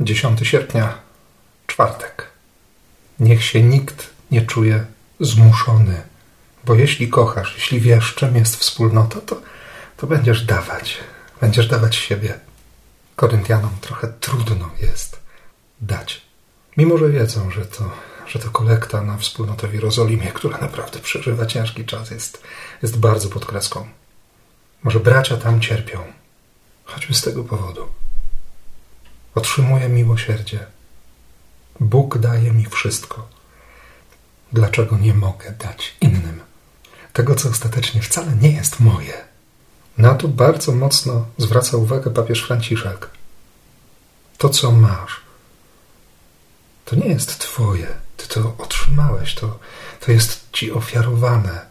10 0.00 0.48
sierpnia, 0.48 0.98
czwartek. 1.66 2.26
Niech 3.20 3.44
się 3.44 3.62
nikt 3.62 4.10
nie 4.30 4.42
czuje 4.42 4.84
zmuszony, 5.20 6.02
bo 6.64 6.74
jeśli 6.74 7.08
kochasz, 7.08 7.54
jeśli 7.54 7.80
wiesz, 7.80 8.14
czym 8.14 8.36
jest 8.36 8.56
wspólnota, 8.56 9.20
to, 9.20 9.40
to 9.96 10.06
będziesz 10.06 10.44
dawać, 10.44 10.98
będziesz 11.40 11.68
dawać 11.68 11.96
siebie. 11.96 12.38
Koryntianom 13.16 13.70
trochę 13.80 14.08
trudno 14.20 14.70
jest 14.80 15.20
dać, 15.80 16.22
mimo 16.76 16.98
że 16.98 17.10
wiedzą, 17.10 17.50
że 17.50 17.66
to, 17.66 17.90
że 18.26 18.38
to 18.38 18.50
kolekta 18.50 19.02
na 19.02 19.16
wspólnotę 19.16 19.68
w 19.68 19.74
Jerozolimie, 19.74 20.32
która 20.32 20.58
naprawdę 20.58 20.98
przeżywa 20.98 21.46
ciężki 21.46 21.84
czas, 21.84 22.10
jest, 22.10 22.42
jest 22.82 22.98
bardzo 22.98 23.28
pod 23.28 23.46
kreską. 23.46 23.88
Może 24.82 25.00
bracia 25.00 25.36
tam 25.36 25.60
cierpią, 25.60 25.98
choćby 26.84 27.14
z 27.14 27.22
tego 27.22 27.44
powodu. 27.44 27.88
Otrzymuję 29.34 29.88
miłosierdzie. 29.88 30.66
Bóg 31.80 32.18
daje 32.18 32.52
mi 32.52 32.66
wszystko. 32.66 33.28
Dlaczego 34.52 34.98
nie 34.98 35.14
mogę 35.14 35.52
dać 35.52 35.96
innym 36.00 36.40
tego, 37.12 37.34
co 37.34 37.48
ostatecznie 37.48 38.02
wcale 38.02 38.32
nie 38.36 38.52
jest 38.52 38.80
moje? 38.80 39.24
Na 39.98 40.14
to 40.14 40.28
bardzo 40.28 40.72
mocno 40.72 41.26
zwraca 41.38 41.76
uwagę 41.76 42.10
papież 42.10 42.42
Franciszek. 42.42 43.10
To, 44.38 44.48
co 44.48 44.72
masz, 44.72 45.20
to 46.84 46.96
nie 46.96 47.06
jest 47.06 47.38
Twoje. 47.38 47.86
Ty 48.16 48.28
to 48.28 48.54
otrzymałeś, 48.58 49.34
to, 49.34 49.58
to 50.00 50.12
jest 50.12 50.52
Ci 50.52 50.72
ofiarowane, 50.72 51.66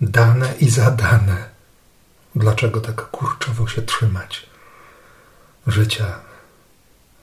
dane 0.00 0.54
i 0.60 0.70
zadane. 0.70 1.50
Dlaczego 2.34 2.80
tak 2.80 3.10
kurczowo 3.10 3.66
się 3.68 3.82
trzymać 3.82 4.46
życia 5.66 6.20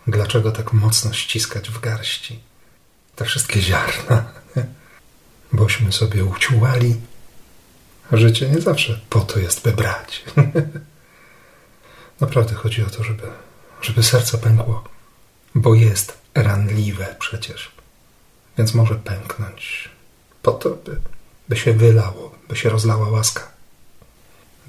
Dlaczego 0.08 0.52
tak 0.52 0.74
mocno 0.74 1.14
ściskać 1.14 1.70
w 1.70 1.80
garści 1.80 2.40
te 3.16 3.26
wszystkie 3.26 3.62
ziarna? 3.62 4.31
Bośmy 5.54 5.92
sobie 5.92 6.26
uciułali. 6.26 6.95
Życie 8.12 8.50
nie 8.50 8.62
zawsze 8.62 9.00
po 9.09 9.20
to 9.20 9.40
jest, 9.40 9.64
by 9.64 9.72
brać. 9.72 10.23
Naprawdę 12.22 12.56
chodzi 12.56 12.84
o 12.84 12.90
to, 12.90 13.04
żeby, 13.04 13.23
żeby 13.81 14.04
serce 14.04 14.38
pękło, 14.38 14.84
bo 15.56 15.76
jest 15.76 16.18
ranliwe 16.36 17.16
przecież. 17.20 17.72
Więc 18.58 18.74
może 18.74 18.96
pęknąć 18.96 19.90
po 20.42 20.52
to, 20.52 20.70
by, 20.70 21.00
by 21.50 21.58
się 21.58 21.74
wylało, 21.74 22.36
by 22.50 22.56
się 22.56 22.70
rozlała 22.70 23.09
łaska, 23.09 23.52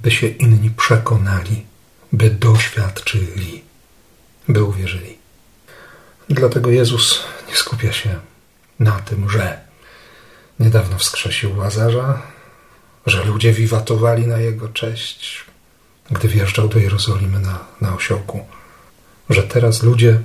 by 0.03 0.11
się 0.11 0.29
inni 0.29 0.71
przekonali, 0.71 1.67
by 2.13 2.31
doświadczyli, 2.31 3.65
by 4.49 4.65
uwierzyli. 4.65 5.19
Dlatego 6.31 6.71
Jezus 6.71 7.25
nie 7.49 7.57
skupia 7.57 7.93
się 7.93 8.21
na 8.79 9.01
tym, 9.01 9.31
że 9.31 9.61
niedawno 10.61 10.99
wskrzesił 10.99 11.57
Łazarza, 11.57 12.23
że 13.07 13.25
ludzie 13.25 13.53
wiwatowali 13.53 14.27
na 14.27 14.39
jego 14.39 14.69
cześć, 14.69 15.45
gdy 16.11 16.29
wjeżdżał 16.29 16.69
do 16.69 16.79
Jerozolimy 16.79 17.41
na, 17.41 17.65
na 17.81 17.97
że 19.31 19.43
teraz 19.43 19.83
ludzie 19.83 20.21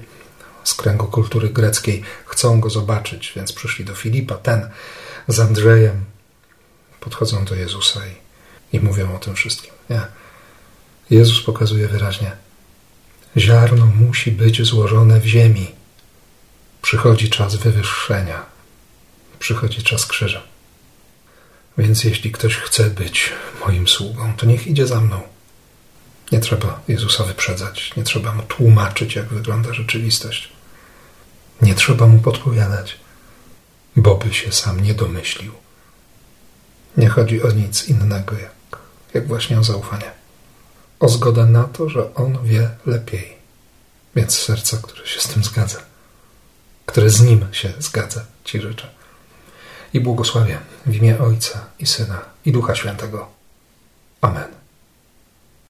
z 0.63 0.73
kręgu 0.73 1.07
kultury 1.07 1.49
greckiej 1.49 2.03
chcą 2.25 2.59
go 2.59 2.69
zobaczyć, 2.69 3.33
więc 3.35 3.53
przyszli 3.53 3.85
do 3.85 3.95
Filipa, 3.95 4.35
ten 4.35 4.69
z 5.27 5.39
Andrzejem, 5.39 6.05
podchodzą 6.99 7.45
do 7.45 7.55
Jezusa 7.55 7.99
i, 8.07 8.77
i 8.77 8.79
mówią 8.79 9.15
o 9.15 9.19
tym 9.19 9.35
wszystkim. 9.35 9.71
Nie. 9.89 10.01
Jezus 11.09 11.41
pokazuje 11.41 11.87
wyraźnie, 11.87 12.31
ziarno 13.37 13.85
musi 13.85 14.31
być 14.31 14.65
złożone 14.65 15.19
w 15.19 15.25
ziemi 15.25 15.82
Przychodzi 16.83 17.29
czas 17.29 17.55
wywyższenia, 17.55 18.45
przychodzi 19.39 19.83
czas 19.83 20.05
krzyża. 20.05 20.41
Więc 21.77 22.03
jeśli 22.03 22.31
ktoś 22.31 22.55
chce 22.55 22.89
być 22.89 23.31
moim 23.65 23.87
sługą, 23.87 24.33
to 24.37 24.45
niech 24.45 24.67
idzie 24.67 24.87
za 24.87 25.01
mną. 25.01 25.21
Nie 26.31 26.39
trzeba 26.39 26.81
Jezusa 26.87 27.23
wyprzedzać, 27.23 27.95
nie 27.97 28.03
trzeba 28.03 28.33
mu 28.33 28.43
tłumaczyć, 28.43 29.15
jak 29.15 29.27
wygląda 29.27 29.73
rzeczywistość. 29.73 30.49
Nie 31.61 31.75
trzeba 31.75 32.07
mu 32.07 32.19
podpowiadać, 32.19 32.99
bo 33.95 34.15
by 34.15 34.33
się 34.33 34.51
sam 34.51 34.79
nie 34.79 34.93
domyślił. 34.93 35.53
Nie 36.97 37.09
chodzi 37.09 37.43
o 37.43 37.51
nic 37.51 37.89
innego, 37.89 38.35
jak, 38.37 38.79
jak 39.13 39.27
właśnie 39.27 39.59
o 39.59 39.63
zaufanie. 39.63 40.11
O 40.99 41.09
zgodę 41.09 41.45
na 41.45 41.63
to, 41.63 41.89
że 41.89 42.13
on 42.13 42.37
wie 42.43 42.69
lepiej, 42.85 43.33
więc 44.15 44.39
serca, 44.39 44.77
które 44.77 45.07
się 45.07 45.19
z 45.19 45.27
tym 45.27 45.43
zgadza 45.43 45.92
które 46.93 47.09
z 47.09 47.21
Nim 47.21 47.45
się 47.51 47.73
zgadza, 47.79 48.25
Ci 48.43 48.61
życzę. 48.61 48.89
I 49.93 49.99
błogosławię 49.99 50.59
w 50.85 50.95
imię 50.95 51.19
Ojca 51.19 51.65
i 51.79 51.85
Syna 51.85 52.21
i 52.45 52.51
Ducha 52.51 52.75
Świętego. 52.75 53.27
Amen. 54.21 54.62